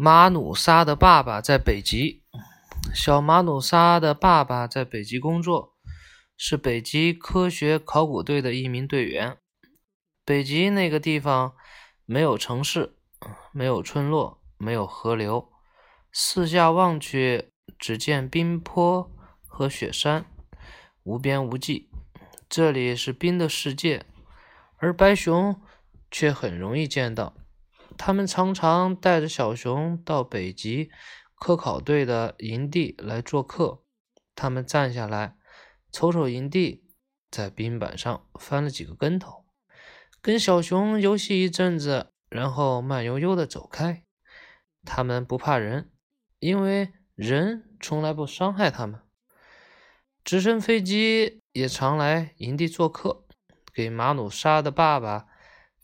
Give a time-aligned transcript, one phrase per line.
[0.00, 2.22] 马努沙的爸爸在北极。
[2.94, 5.74] 小马努沙的爸爸在北极工作，
[6.36, 9.38] 是北极科学考古队的一名队员。
[10.24, 11.56] 北极那个地方
[12.04, 12.94] 没有城市，
[13.50, 15.50] 没有村落，没有河流，
[16.12, 19.10] 四下望去，只见冰坡
[19.48, 20.26] 和雪山，
[21.02, 21.90] 无边无际。
[22.48, 24.06] 这里是冰的世界，
[24.76, 25.60] 而白熊
[26.08, 27.34] 却很容易见到。
[27.98, 30.90] 他们常常带着小熊到北极
[31.34, 33.82] 科考队的营地来做客。
[34.36, 35.36] 他们站下来，
[35.90, 36.84] 瞅瞅营地，
[37.28, 39.44] 在冰板上翻了几个跟头，
[40.22, 44.04] 跟小熊游戏一阵子，然后慢悠悠地走开。
[44.84, 45.90] 他们不怕人，
[46.38, 49.00] 因为人从来不伤害他们。
[50.24, 53.26] 直升飞机也常来营地做客，
[53.74, 55.26] 给马努沙的爸爸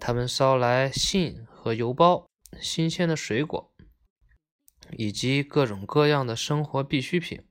[0.00, 1.46] 他们捎来信。
[1.60, 2.26] 和邮包、
[2.58, 3.70] 新鲜的水果，
[4.96, 7.42] 以及各种各样的生活必需品。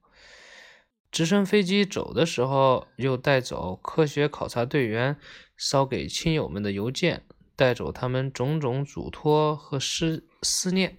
[1.12, 5.20] 直升飞机走的时候，又带走科学考察队员
[5.56, 7.24] 捎给亲友们的邮件，
[7.56, 10.98] 带走他们种种嘱托和思思念。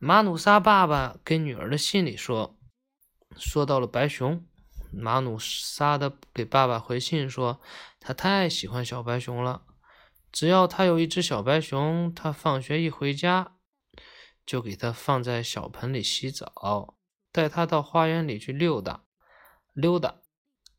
[0.00, 2.58] 马努沙爸爸给女儿的信里说，
[3.36, 4.44] 说到了白熊。
[4.92, 7.60] 马努沙的给爸爸回信说，
[7.98, 9.62] 他太喜欢小白熊了。
[10.34, 13.52] 只要他有一只小白熊，他放学一回家，
[14.44, 16.96] 就给它放在小盆里洗澡，
[17.30, 19.04] 带它到花园里去溜达
[19.72, 20.16] 溜达。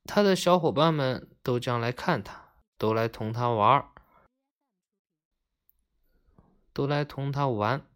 [0.03, 3.87] 他的小伙伴们都将来看他，都来同他玩
[6.73, 7.87] 都来同他玩。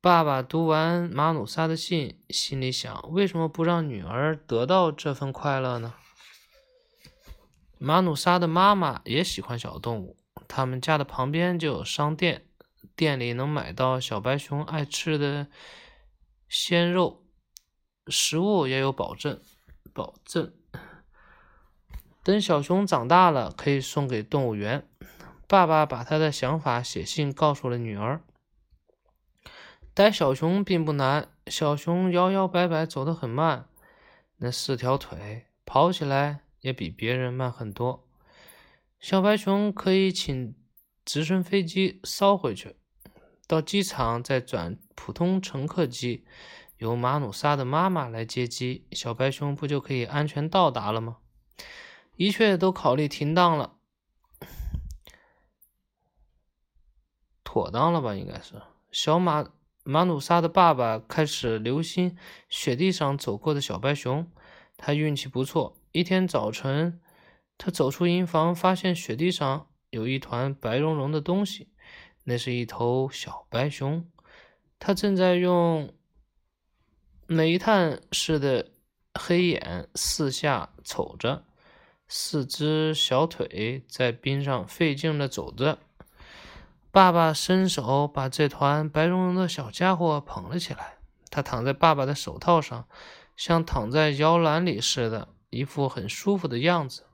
[0.00, 5.94] 爸爸读完马努萨的信，心里想：为什么不让女儿得到这份快乐呢？
[7.76, 10.16] 马努萨的妈妈也喜欢小动物。
[10.48, 12.46] 他们家的旁边就有商店，
[12.94, 15.48] 店里能买到小白熊爱吃的
[16.48, 17.24] 鲜肉，
[18.08, 19.40] 食物也有保证。
[19.94, 20.52] 保证，
[22.22, 24.86] 等小熊长大了，可以送给动物园。
[25.48, 28.20] 爸爸把他的想法写信告诉了女儿。
[29.94, 33.68] 带小熊并不难，小熊摇摇摆摆，走得很慢，
[34.36, 38.05] 那四条腿跑起来也比别人慢很多。
[38.98, 40.56] 小白熊可以请
[41.04, 42.76] 直升飞机捎回去，
[43.46, 46.24] 到机场再转普通乘客机，
[46.78, 51.18] 由马努沙的妈妈来接机，小白熊不就可以安全到达了吗？
[52.16, 53.76] 一切都考虑停当了，
[57.44, 58.14] 妥当了吧？
[58.14, 59.46] 应该是小马
[59.84, 62.16] 马努沙的爸爸开始留心
[62.48, 64.28] 雪地上走过的小白熊，
[64.76, 67.00] 他运气不错，一天早晨。
[67.58, 71.68] 他走出营房，发现雪地上有一团白茸茸的东西，
[72.24, 74.06] 那是一头小白熊。
[74.78, 75.94] 它正在用
[77.26, 78.72] 煤炭似的
[79.14, 81.44] 黑眼四下瞅着，
[82.06, 85.78] 四只小腿在冰上费劲地走着。
[86.92, 90.98] 爸爸伸手把这团白茸茸的小家伙捧了起来，
[91.30, 92.86] 他躺在爸爸的手套上，
[93.34, 97.05] 像躺在摇篮里似的，一副很舒服的样子。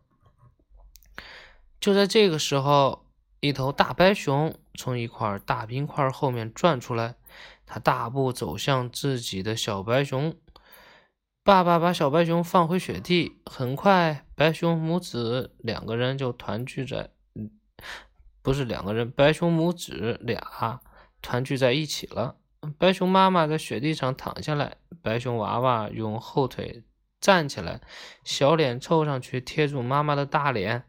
[1.82, 3.06] 就在这个时候，
[3.41, 7.16] 一头大白熊从一块大冰块后面转出来，
[7.66, 10.32] 它大步走向自己的小白熊。
[11.43, 17.10] 爸爸把小白熊放回雪地，很快，白熊母子两个人就团聚在，
[18.43, 20.81] 不是两个人，白熊母子俩
[21.20, 22.37] 团聚在一起了。
[22.78, 26.84] 白熊妈妈在雪地上躺下来，白熊娃娃用后腿
[27.20, 27.81] 站起来，
[28.22, 30.84] 小脸凑上去贴住妈妈的大脸。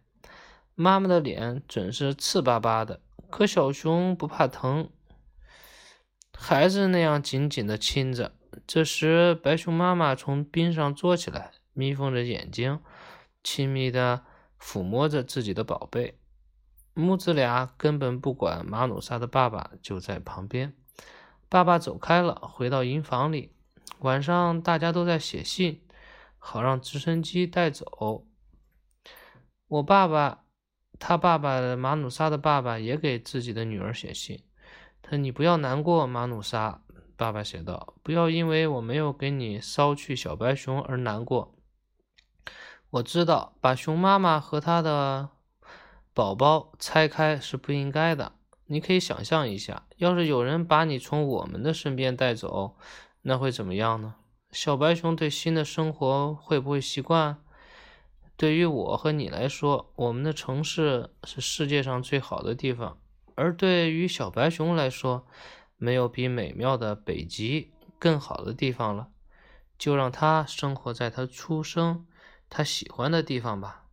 [0.75, 4.89] 妈妈的脸准是刺巴巴的，可小熊不怕疼，
[6.33, 8.33] 还是那样紧紧的亲着。
[8.65, 12.79] 这时，白熊妈妈从冰上坐起来，眯缝着眼睛，
[13.43, 14.23] 亲密的
[14.59, 16.17] 抚摸着自己的宝贝。
[16.95, 20.75] 母子俩根本不管马努萨的爸爸就在旁边。
[21.49, 23.53] 爸爸走开了，回到营房里。
[23.99, 25.81] 晚上，大家都在写信，
[26.39, 28.25] 好让直升机带走。
[29.67, 30.42] 我爸爸。
[31.05, 34.41] 他爸爸马努沙的爸爸也给自己的女儿写信，
[35.01, 36.81] 他你不要难过，马努沙。
[37.17, 41.53] 爸爸写道：“不要因为我没有给你捎去小白熊而难过。
[42.89, 45.27] 我知道把熊妈妈和她的
[46.13, 48.31] 宝宝拆开是不应该的。
[48.67, 52.77] 你可以想象一下，要是有人把你从我们的身边带走，
[53.23, 54.15] 那会怎么样呢？
[54.51, 57.43] 小白熊对新的生活会不会习惯？”
[58.43, 62.97] 对于我和你来说，我们的城市是世界上最好的地方；
[63.35, 65.25] 而对于小白熊来说，
[65.77, 69.07] 没有比美妙的北极更好的地方了，
[69.77, 72.05] 就让它生活在他出生、
[72.49, 73.85] 他喜欢的地方吧。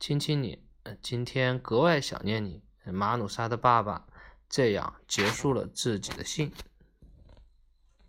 [0.00, 0.64] 亲亲你，
[1.00, 2.64] 今天格外想念你。
[2.84, 4.08] 马努沙的爸爸
[4.48, 6.50] 这样结束了自己的信。